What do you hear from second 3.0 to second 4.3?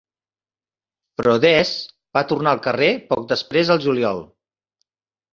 poc després al juliol.